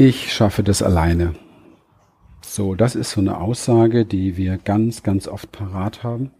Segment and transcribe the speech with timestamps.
[0.00, 1.34] Ich schaffe das alleine.
[2.40, 6.30] So, das ist so eine Aussage, die wir ganz, ganz oft parat haben.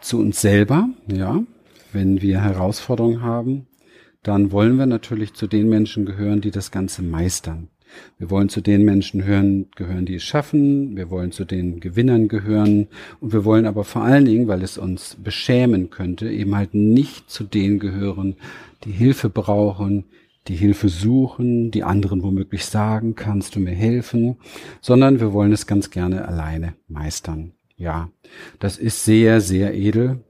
[0.00, 1.42] Zu uns selber, ja.
[1.92, 3.66] Wenn wir Herausforderungen haben,
[4.22, 7.70] dann wollen wir natürlich zu den Menschen gehören, die das Ganze meistern.
[8.18, 10.96] Wir wollen zu den Menschen hören, gehören, die es schaffen.
[10.96, 12.86] Wir wollen zu den Gewinnern gehören.
[13.18, 17.30] Und wir wollen aber vor allen Dingen, weil es uns beschämen könnte, eben halt nicht
[17.30, 18.36] zu denen gehören,
[18.84, 20.04] die Hilfe brauchen,
[20.48, 24.36] die Hilfe suchen, die anderen womöglich sagen, kannst du mir helfen,
[24.80, 27.52] sondern wir wollen es ganz gerne alleine meistern.
[27.76, 28.10] Ja,
[28.58, 30.24] das ist sehr, sehr edel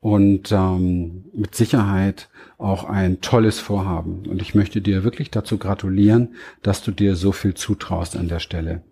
[0.00, 2.28] und ähm, mit Sicherheit
[2.58, 4.26] auch ein tolles Vorhaben.
[4.26, 8.40] Und ich möchte dir wirklich dazu gratulieren, dass du dir so viel zutraust an der
[8.40, 8.82] Stelle.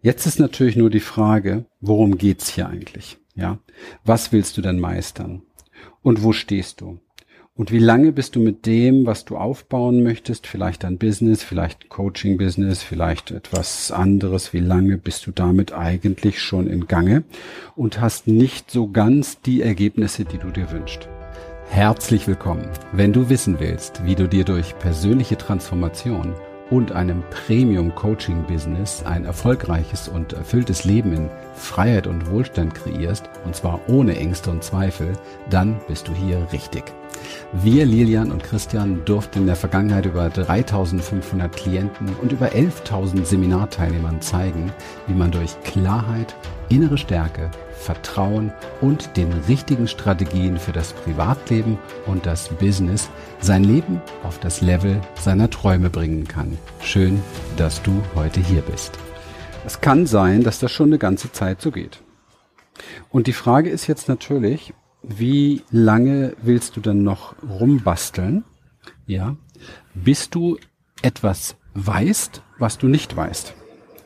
[0.00, 3.18] Jetzt ist natürlich nur die Frage, worum geht's hier eigentlich?
[3.34, 3.58] Ja,
[4.04, 5.42] was willst du denn meistern?
[6.02, 7.00] Und wo stehst du?
[7.54, 11.90] Und wie lange bist du mit dem, was du aufbauen möchtest, vielleicht ein Business, vielleicht
[11.90, 17.24] Coaching-Business, vielleicht etwas anderes, wie lange bist du damit eigentlich schon in Gange
[17.76, 21.10] und hast nicht so ganz die Ergebnisse, die du dir wünschst?
[21.68, 22.70] Herzlich willkommen.
[22.92, 26.32] Wenn du wissen willst, wie du dir durch persönliche Transformation
[26.70, 33.78] und einem Premium-Coaching-Business ein erfolgreiches und erfülltes Leben in Freiheit und Wohlstand kreierst, und zwar
[33.88, 35.12] ohne Ängste und Zweifel,
[35.50, 36.84] dann bist du hier richtig.
[37.52, 44.20] Wir, Lilian und Christian, durften in der Vergangenheit über 3500 Klienten und über 11.000 Seminarteilnehmern
[44.20, 44.72] zeigen,
[45.06, 46.34] wie man durch Klarheit,
[46.68, 54.00] innere Stärke, Vertrauen und den richtigen Strategien für das Privatleben und das Business sein Leben
[54.22, 56.56] auf das Level seiner Träume bringen kann.
[56.80, 57.20] Schön,
[57.56, 58.98] dass du heute hier bist.
[59.66, 62.00] Es kann sein, dass das schon eine ganze Zeit so geht.
[63.10, 64.72] Und die Frage ist jetzt natürlich,
[65.02, 68.44] wie lange willst du dann noch rumbasteln?
[69.06, 69.36] Ja,
[69.94, 70.58] bis du
[71.02, 73.54] etwas weißt, was du nicht weißt.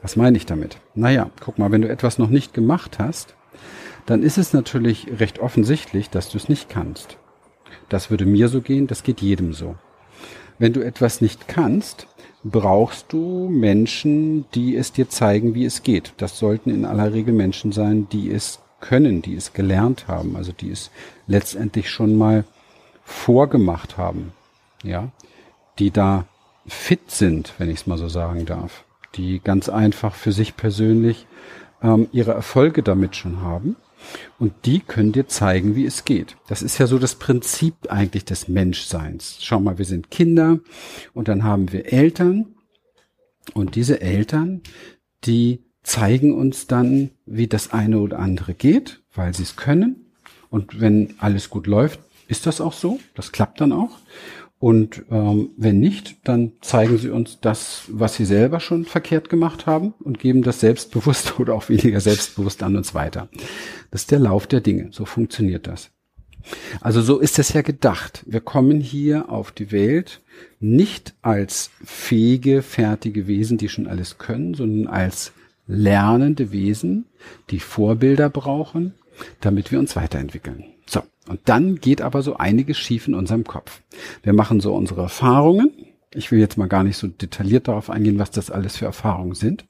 [0.02, 0.78] Was meine ich damit?
[0.94, 3.34] Naja, guck mal, wenn du etwas noch nicht gemacht hast,
[4.06, 7.18] dann ist es natürlich recht offensichtlich, dass du es nicht kannst.
[7.88, 9.76] Das würde mir so gehen, das geht jedem so.
[10.58, 12.06] Wenn du etwas nicht kannst,
[12.42, 16.14] brauchst du Menschen, die es dir zeigen, wie es geht.
[16.16, 20.52] Das sollten in aller Regel Menschen sein, die es können, die es gelernt haben, also
[20.52, 20.90] die es
[21.26, 22.44] letztendlich schon mal
[23.04, 24.32] vorgemacht haben,
[24.82, 25.10] ja,
[25.78, 26.26] die da
[26.66, 31.26] fit sind, wenn ich es mal so sagen darf, die ganz einfach für sich persönlich
[31.82, 33.76] ähm, ihre Erfolge damit schon haben.
[34.38, 36.36] Und die können dir zeigen, wie es geht.
[36.48, 39.38] Das ist ja so das Prinzip eigentlich des Menschseins.
[39.40, 40.60] Schau mal, wir sind Kinder
[41.14, 42.54] und dann haben wir Eltern.
[43.54, 44.62] Und diese Eltern,
[45.24, 50.06] die zeigen uns dann, wie das eine oder andere geht, weil sie es können.
[50.50, 52.98] Und wenn alles gut läuft, ist das auch so.
[53.14, 53.98] Das klappt dann auch.
[54.58, 59.66] Und ähm, wenn nicht, dann zeigen sie uns das, was sie selber schon verkehrt gemacht
[59.66, 63.28] haben und geben das selbstbewusst oder auch weniger selbstbewusst an uns weiter.
[63.92, 64.88] Das ist der Lauf der Dinge.
[64.90, 65.90] So funktioniert das.
[66.80, 68.24] Also so ist es ja gedacht.
[68.26, 70.20] Wir kommen hier auf die Welt
[70.58, 75.32] nicht als fähige, fertige Wesen, die schon alles können, sondern als
[75.66, 77.06] lernende Wesen,
[77.50, 78.94] die Vorbilder brauchen,
[79.40, 80.64] damit wir uns weiterentwickeln.
[80.86, 83.82] So, und dann geht aber so einiges schief in unserem Kopf.
[84.22, 85.72] Wir machen so unsere Erfahrungen.
[86.14, 89.34] Ich will jetzt mal gar nicht so detailliert darauf eingehen, was das alles für Erfahrungen
[89.34, 89.66] sind.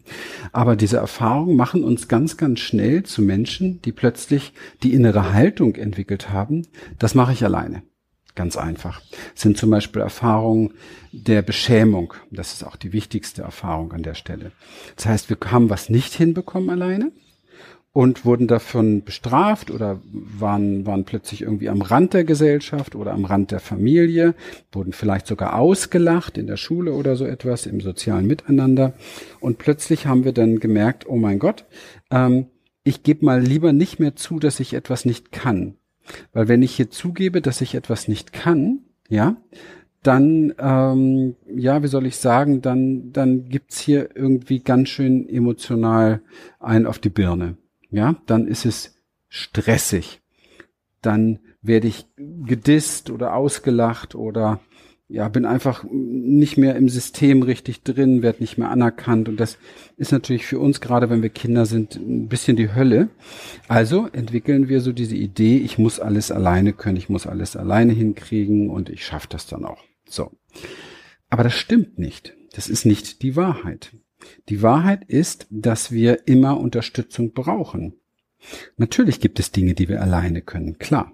[0.53, 4.53] Aber diese Erfahrungen machen uns ganz, ganz schnell zu Menschen, die plötzlich
[4.83, 6.67] die innere Haltung entwickelt haben.
[6.99, 7.83] Das mache ich alleine.
[8.37, 9.01] Ganz einfach.
[9.33, 10.75] Das sind zum Beispiel Erfahrungen
[11.11, 12.13] der Beschämung.
[12.31, 14.53] Das ist auch die wichtigste Erfahrung an der Stelle.
[14.95, 17.13] Das heißt, wir haben was nicht hinbekommen alleine
[17.95, 23.25] und wurden davon bestraft oder waren, waren plötzlich irgendwie am Rand der Gesellschaft oder am
[23.25, 24.35] Rand der Familie,
[24.71, 28.93] wurden vielleicht sogar ausgelacht in der Schule oder so etwas im sozialen Miteinander.
[29.41, 31.65] Und plötzlich haben wir dann gemerkt, oh mein Gott,
[32.11, 32.49] ähm,
[32.85, 35.77] ich gebe mal lieber nicht mehr zu, dass ich etwas nicht kann.
[36.33, 39.37] Weil wenn ich hier zugebe, dass ich etwas nicht kann, ja,
[40.03, 46.21] dann, ähm, ja, wie soll ich sagen, dann, dann gibt's hier irgendwie ganz schön emotional
[46.61, 47.57] ein auf die Birne
[47.91, 48.95] ja, dann ist es
[49.29, 50.21] stressig.
[51.03, 54.61] Dann werde ich gedisst oder ausgelacht oder
[55.09, 59.59] ja, bin einfach nicht mehr im System richtig drin, werde nicht mehr anerkannt und das
[59.97, 63.09] ist natürlich für uns gerade, wenn wir Kinder sind, ein bisschen die Hölle.
[63.69, 67.93] Also entwickeln wir so diese Idee, ich muss alles alleine können, ich muss alles alleine
[67.93, 69.85] hinkriegen und ich schaffe das dann auch.
[70.09, 70.33] So.
[71.29, 72.37] Aber das stimmt nicht.
[72.55, 73.93] Das ist nicht die Wahrheit.
[74.49, 77.95] Die Wahrheit ist, dass wir immer Unterstützung brauchen.
[78.77, 81.13] Natürlich gibt es Dinge, die wir alleine können, klar.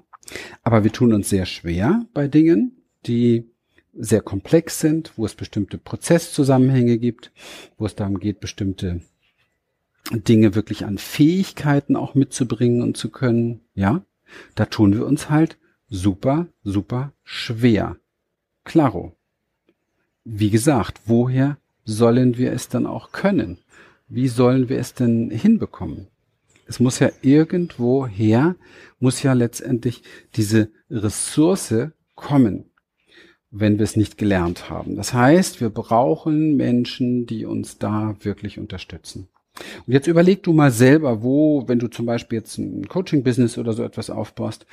[0.62, 3.51] Aber wir tun uns sehr schwer bei Dingen, die
[3.92, 7.30] sehr komplex sind, wo es bestimmte Prozesszusammenhänge gibt,
[7.76, 9.00] wo es darum geht, bestimmte
[10.10, 14.02] Dinge wirklich an Fähigkeiten auch mitzubringen und zu können, ja,
[14.54, 15.58] da tun wir uns halt
[15.88, 17.96] super, super schwer.
[18.64, 19.14] Klaro.
[20.24, 23.58] Wie gesagt, woher sollen wir es dann auch können?
[24.08, 26.08] Wie sollen wir es denn hinbekommen?
[26.66, 28.56] Es muss ja irgendwoher,
[29.00, 30.02] muss ja letztendlich
[30.36, 31.74] diese Ressource
[32.14, 32.71] kommen,
[33.52, 34.96] wenn wir es nicht gelernt haben.
[34.96, 39.28] Das heißt, wir brauchen Menschen, die uns da wirklich unterstützen.
[39.87, 43.75] Und jetzt überleg du mal selber, wo, wenn du zum Beispiel jetzt ein Coaching-Business oder
[43.75, 44.66] so etwas aufbaust,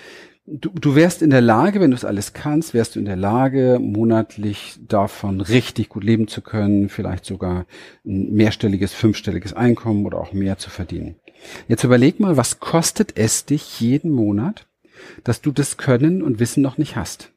[0.48, 3.18] du, du wärst in der Lage, wenn du es alles kannst, wärst du in der
[3.18, 7.66] Lage, monatlich davon richtig gut leben zu können, vielleicht sogar
[8.06, 11.16] ein mehrstelliges, fünfstelliges Einkommen oder auch mehr zu verdienen.
[11.68, 14.66] Jetzt überleg mal, was kostet es dich jeden Monat,
[15.26, 17.34] dass du das Können und Wissen noch nicht hast?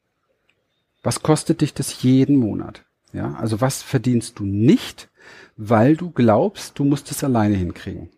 [1.03, 2.85] Was kostet dich das jeden Monat?
[3.11, 5.09] Ja, also was verdienst du nicht,
[5.55, 8.09] weil du glaubst, du musst es alleine hinkriegen.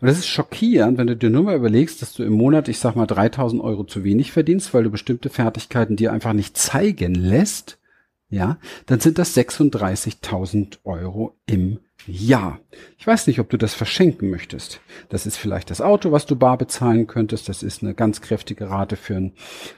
[0.00, 2.78] Und das ist schockierend, wenn du dir nur mal überlegst, dass du im Monat, ich
[2.78, 7.14] sag mal, 3000 Euro zu wenig verdienst, weil du bestimmte Fertigkeiten dir einfach nicht zeigen
[7.14, 7.78] lässt,
[8.28, 12.58] ja, dann sind das 36.000 Euro im ja,
[12.98, 14.80] ich weiß nicht, ob du das verschenken möchtest.
[15.08, 17.48] Das ist vielleicht das Auto, was du bar bezahlen könntest.
[17.48, 19.32] Das ist eine ganz kräftige Rate für ein,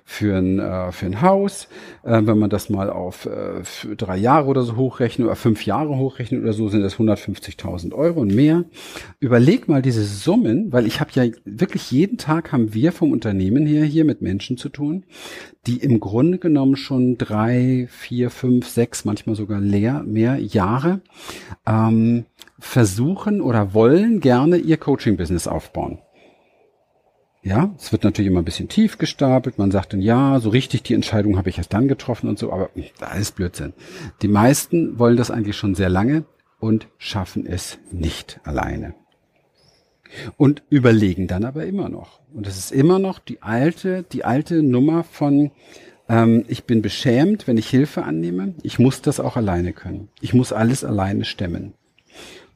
[0.04, 1.68] für ein, äh, für ein Haus.
[2.04, 3.62] Äh, wenn man das mal auf äh,
[3.96, 8.20] drei Jahre oder so hochrechnet oder fünf Jahre hochrechnet oder so, sind das 150.000 Euro
[8.20, 8.64] und mehr.
[9.20, 13.66] Überleg mal diese Summen, weil ich habe ja wirklich jeden Tag haben wir vom Unternehmen
[13.66, 15.04] her hier mit Menschen zu tun,
[15.66, 21.00] die im Grunde genommen schon drei, vier, fünf, sechs, manchmal sogar leer, mehr Jahre
[21.66, 22.11] ähm,
[22.58, 25.98] versuchen oder wollen gerne ihr Coaching-Business aufbauen.
[27.44, 29.58] Ja, es wird natürlich immer ein bisschen tief gestapelt.
[29.58, 32.52] Man sagt dann, ja, so richtig die Entscheidung habe ich erst dann getroffen und so,
[32.52, 32.70] aber
[33.00, 33.72] da ist Blödsinn.
[34.22, 36.24] Die meisten wollen das eigentlich schon sehr lange
[36.60, 38.94] und schaffen es nicht alleine.
[40.36, 42.20] Und überlegen dann aber immer noch.
[42.32, 45.50] Und das ist immer noch die alte, die alte Nummer von,
[46.08, 48.54] ähm, ich bin beschämt, wenn ich Hilfe annehme.
[48.62, 50.10] Ich muss das auch alleine können.
[50.20, 51.74] Ich muss alles alleine stemmen.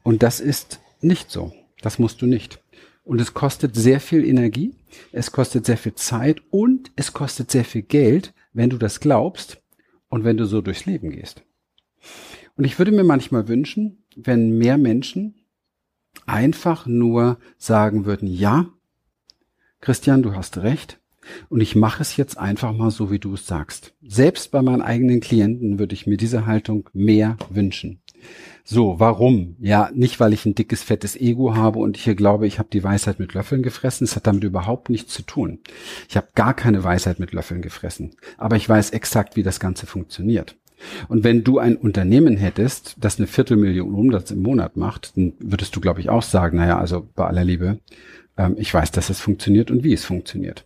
[0.07, 1.51] Und das ist nicht so.
[1.81, 2.63] Das musst du nicht.
[3.03, 4.73] Und es kostet sehr viel Energie,
[5.11, 9.61] es kostet sehr viel Zeit und es kostet sehr viel Geld, wenn du das glaubst
[10.07, 11.43] und wenn du so durchs Leben gehst.
[12.55, 15.35] Und ich würde mir manchmal wünschen, wenn mehr Menschen
[16.25, 18.69] einfach nur sagen würden, ja,
[19.81, 21.01] Christian, du hast recht,
[21.49, 23.93] und ich mache es jetzt einfach mal so, wie du es sagst.
[24.01, 28.01] Selbst bei meinen eigenen Klienten würde ich mir diese Haltung mehr wünschen.
[28.69, 29.55] So, warum?
[29.59, 32.67] Ja, nicht, weil ich ein dickes, fettes Ego habe und ich hier glaube, ich habe
[32.71, 34.03] die Weisheit mit Löffeln gefressen.
[34.03, 35.59] Es hat damit überhaupt nichts zu tun.
[36.09, 38.17] Ich habe gar keine Weisheit mit Löffeln gefressen.
[38.37, 40.57] Aber ich weiß exakt, wie das Ganze funktioniert.
[41.07, 45.75] Und wenn du ein Unternehmen hättest, das eine Viertelmillion Umsatz im Monat macht, dann würdest
[45.75, 47.79] du, glaube ich, auch sagen, naja, also bei aller Liebe,
[48.37, 50.65] ähm, ich weiß, dass es funktioniert und wie es funktioniert.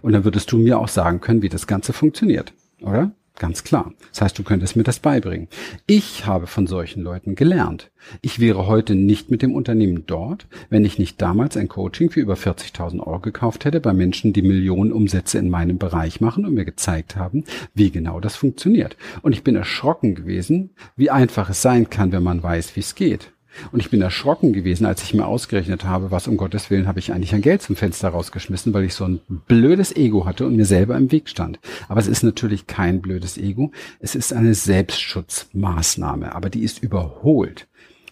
[0.00, 3.12] Und dann würdest du mir auch sagen können, wie das Ganze funktioniert, oder?
[3.38, 3.92] Ganz klar.
[4.10, 5.48] Das heißt, du könntest mir das beibringen.
[5.86, 7.90] Ich habe von solchen Leuten gelernt.
[8.20, 12.20] Ich wäre heute nicht mit dem Unternehmen dort, wenn ich nicht damals ein Coaching für
[12.20, 16.54] über 40.000 Euro gekauft hätte bei Menschen, die Millionen Umsätze in meinem Bereich machen und
[16.54, 17.44] mir gezeigt haben,
[17.74, 18.96] wie genau das funktioniert.
[19.22, 22.94] Und ich bin erschrocken gewesen, wie einfach es sein kann, wenn man weiß, wie es
[22.94, 23.32] geht.
[23.70, 26.98] Und ich bin erschrocken gewesen, als ich mir ausgerechnet habe, was um Gottes Willen habe
[26.98, 30.56] ich eigentlich an Geld zum Fenster rausgeschmissen, weil ich so ein blödes Ego hatte und
[30.56, 31.60] mir selber im Weg stand.
[31.88, 33.72] Aber es ist natürlich kein blödes Ego.
[34.00, 37.68] Es ist eine Selbstschutzmaßnahme, aber die ist überholt,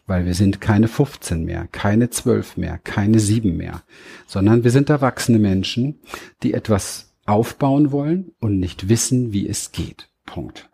[0.07, 3.83] weil wir sind keine 15 mehr, keine 12 mehr, keine 7 mehr,
[4.27, 6.01] sondern wir sind erwachsene Menschen,
[6.43, 10.09] die etwas aufbauen wollen und nicht wissen, wie es geht.
[10.27, 10.69] Punkt.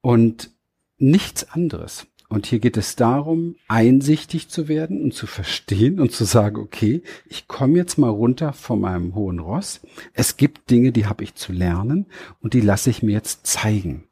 [0.00, 0.50] Und
[0.98, 2.06] nichts anderes.
[2.34, 7.04] Und hier geht es darum, einsichtig zu werden und zu verstehen und zu sagen, okay,
[7.26, 9.80] ich komme jetzt mal runter von meinem hohen Ross.
[10.14, 12.06] Es gibt Dinge, die habe ich zu lernen
[12.40, 14.08] und die lasse ich mir jetzt zeigen.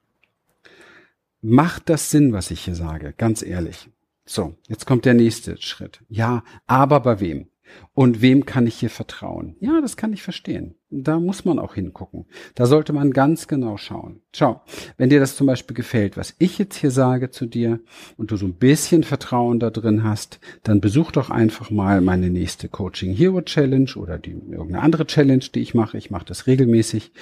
[1.41, 3.12] Macht das Sinn, was ich hier sage?
[3.19, 3.91] Ganz ehrlich.
[4.25, 6.00] So, jetzt kommt der nächste Schritt.
[6.09, 7.49] Ja, aber bei wem?
[7.93, 9.57] Und wem kann ich hier vertrauen?
[9.59, 10.76] Ja, das kann ich verstehen.
[10.94, 12.26] Da muss man auch hingucken.
[12.54, 14.20] Da sollte man ganz genau schauen.
[14.34, 14.61] Schau,
[14.99, 17.80] wenn dir das zum Beispiel gefällt, was ich jetzt hier sage zu dir
[18.18, 22.28] und du so ein bisschen Vertrauen da drin hast, dann besuch doch einfach mal meine
[22.28, 25.96] nächste Coaching Hero Challenge oder die, irgendeine andere Challenge, die ich mache.
[25.96, 27.12] Ich mache das regelmäßig.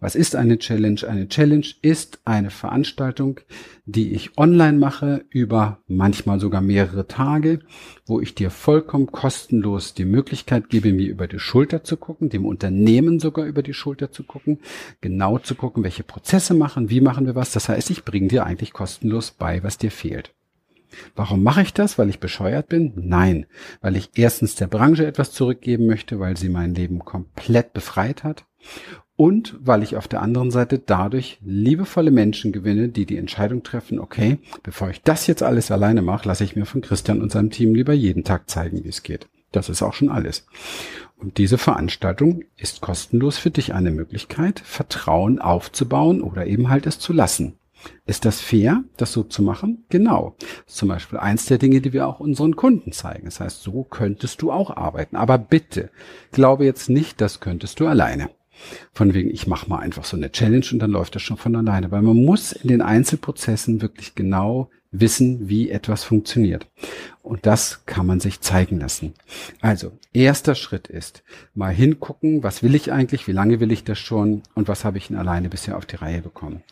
[0.00, 1.00] Was ist eine Challenge?
[1.06, 3.38] Eine Challenge ist eine Veranstaltung,
[3.86, 7.60] die ich online mache über manchmal sogar mehrere Tage,
[8.06, 12.44] wo ich dir vollkommen kostenlos die Möglichkeit gebe, mir über die Schulter zu gucken, dem
[12.44, 14.58] Unternehmen sogar über die Schulter zu gucken,
[15.00, 17.52] genau zu gucken, welche Prozesse machen, wie machen wir was.
[17.52, 20.34] Das heißt, ich bringe dir eigentlich kostenlos bei, was dir fehlt.
[21.14, 21.98] Warum mache ich das?
[21.98, 22.92] Weil ich bescheuert bin?
[22.96, 23.46] Nein,
[23.80, 28.44] weil ich erstens der Branche etwas zurückgeben möchte, weil sie mein Leben komplett befreit hat
[29.20, 33.98] und weil ich auf der anderen Seite dadurch liebevolle Menschen gewinne, die die Entscheidung treffen,
[33.98, 37.50] okay, bevor ich das jetzt alles alleine mache, lasse ich mir von Christian und seinem
[37.50, 39.28] Team lieber jeden Tag zeigen, wie es geht.
[39.52, 40.46] Das ist auch schon alles.
[41.20, 46.98] Und diese Veranstaltung ist kostenlos für dich eine Möglichkeit, Vertrauen aufzubauen oder eben halt es
[46.98, 47.58] zu lassen.
[48.06, 49.84] Ist das fair, das so zu machen?
[49.88, 50.36] Genau.
[50.66, 53.26] zum Beispiel eins der Dinge, die wir auch unseren Kunden zeigen.
[53.26, 55.16] Das heißt, so könntest du auch arbeiten.
[55.16, 55.90] Aber bitte,
[56.32, 58.30] glaube jetzt nicht, das könntest du alleine.
[58.92, 61.56] Von wegen, ich mache mal einfach so eine Challenge und dann läuft das schon von
[61.56, 61.90] alleine.
[61.90, 66.66] Weil man muss in den Einzelprozessen wirklich genau wissen, wie etwas funktioniert.
[67.22, 69.14] Und das kann man sich zeigen lassen.
[69.60, 71.22] Also, erster Schritt ist,
[71.54, 74.98] mal hingucken, was will ich eigentlich, wie lange will ich das schon und was habe
[74.98, 76.62] ich denn alleine bisher auf die Reihe bekommen.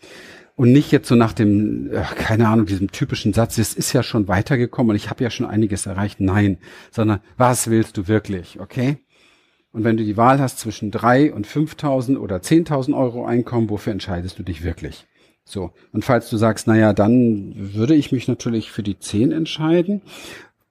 [0.56, 4.26] Und nicht jetzt so nach dem, keine Ahnung, diesem typischen Satz, es ist ja schon
[4.26, 6.18] weitergekommen und ich habe ja schon einiges erreicht.
[6.18, 6.58] Nein,
[6.90, 8.96] sondern was willst du wirklich, okay?
[9.70, 13.92] Und wenn du die Wahl hast zwischen drei und 5.000 oder 10.000 Euro Einkommen, wofür
[13.92, 15.06] entscheidest du dich wirklich?
[15.48, 15.70] So.
[15.92, 20.02] Und falls du sagst, naja, dann würde ich mich natürlich für die 10 entscheiden,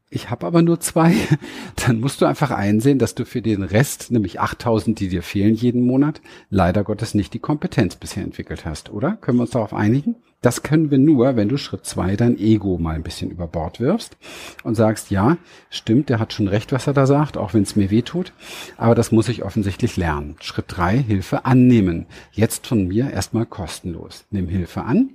[0.09, 1.13] ich habe aber nur zwei,
[1.87, 5.55] dann musst du einfach einsehen, dass du für den Rest, nämlich 8000, die dir fehlen
[5.55, 9.13] jeden Monat, leider Gottes nicht die Kompetenz bisher entwickelt hast, oder?
[9.13, 10.15] Können wir uns darauf einigen?
[10.47, 13.81] Das können wir nur, wenn du Schritt zwei dein Ego mal ein bisschen über Bord
[13.81, 14.15] wirfst
[14.63, 15.35] und sagst, ja,
[15.69, 18.31] stimmt, der hat schon recht, was er da sagt, auch wenn es mir weh tut,
[18.77, 20.37] aber das muss ich offensichtlich lernen.
[20.39, 22.05] Schritt drei, Hilfe annehmen.
[22.31, 24.23] Jetzt von mir erstmal kostenlos.
[24.31, 25.09] Nimm Hilfe an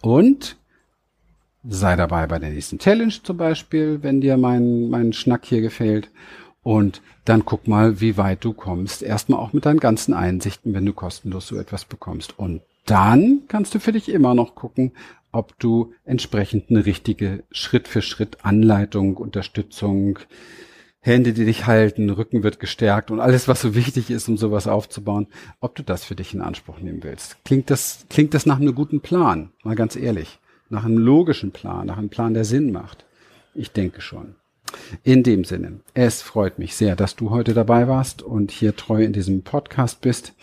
[0.00, 0.56] und
[1.68, 6.08] sei dabei bei der nächsten Challenge zum Beispiel, wenn dir mein, mein Schnack hier gefällt.
[6.62, 9.02] Und dann guck mal, wie weit du kommst.
[9.02, 12.38] Erstmal auch mit deinen ganzen Einsichten, wenn du kostenlos so etwas bekommst.
[12.38, 14.92] Und dann kannst du für dich immer noch gucken,
[15.32, 20.18] ob du entsprechend eine richtige Schritt für Schritt Anleitung, Unterstützung,
[21.00, 24.66] Hände, die dich halten, Rücken wird gestärkt und alles, was so wichtig ist, um sowas
[24.66, 25.28] aufzubauen,
[25.60, 27.36] ob du das für dich in Anspruch nehmen willst.
[27.44, 29.52] Klingt das, klingt das nach einem guten Plan?
[29.62, 30.40] Mal ganz ehrlich
[30.70, 33.06] nach einem logischen Plan, nach einem Plan, der Sinn macht?
[33.54, 34.36] Ich denke schon.
[35.02, 39.02] In dem Sinne, es freut mich sehr, dass du heute dabei warst und hier treu
[39.02, 40.34] in diesem Podcast bist.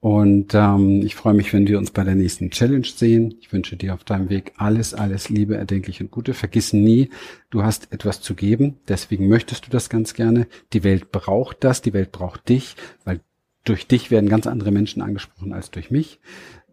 [0.00, 3.34] Und ähm, ich freue mich, wenn wir uns bei der nächsten Challenge sehen.
[3.40, 6.32] Ich wünsche dir auf deinem Weg alles, alles Liebe, Erdenkliche und Gute.
[6.32, 7.10] Vergiss nie,
[7.50, 8.78] du hast etwas zu geben.
[8.88, 10.46] Deswegen möchtest du das ganz gerne.
[10.72, 11.82] Die Welt braucht das.
[11.82, 13.20] Die Welt braucht dich, weil
[13.64, 16.18] durch dich werden ganz andere Menschen angesprochen als durch mich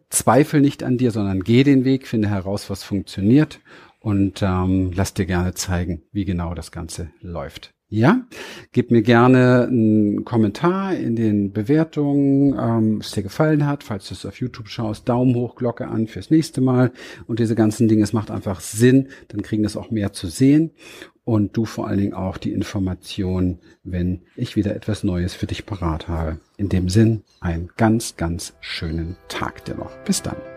[0.09, 3.59] zweifel nicht an dir, sondern geh den Weg, finde heraus, was funktioniert
[3.99, 7.73] und ähm, lass dir gerne zeigen, wie genau das Ganze läuft.
[7.89, 8.25] Ja,
[8.73, 13.83] gib mir gerne einen Kommentar in den Bewertungen, ähm, es dir gefallen hat.
[13.83, 16.91] Falls du es auf YouTube schaust, Daumen hoch, Glocke an fürs nächste Mal.
[17.27, 20.71] Und diese ganzen Dinge, es macht einfach Sinn, dann kriegen das auch mehr zu sehen.
[21.23, 25.65] Und du vor allen Dingen auch die Information, wenn ich wieder etwas Neues für dich
[25.65, 26.39] parat habe.
[26.57, 29.91] In dem Sinn, einen ganz, ganz schönen Tag dir noch.
[30.03, 30.56] Bis dann.